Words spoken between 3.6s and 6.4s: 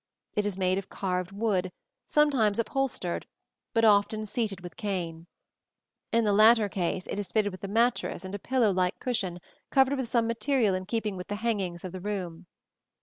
but often seated with cane (see Plate XXXIX). In the